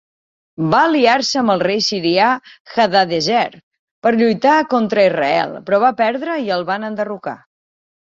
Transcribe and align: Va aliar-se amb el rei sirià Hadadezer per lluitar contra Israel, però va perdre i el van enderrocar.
Va 0.69 0.77
aliar-se 0.83 1.41
amb 1.41 1.51
el 1.55 1.59
rei 1.65 1.83
sirià 1.87 2.29
Hadadezer 2.75 3.41
per 4.07 4.13
lluitar 4.21 4.55
contra 4.73 5.03
Israel, 5.11 5.53
però 5.69 5.81
va 5.85 5.93
perdre 6.01 6.39
i 6.47 6.51
el 6.57 6.65
van 6.71 6.89
enderrocar. 6.89 7.37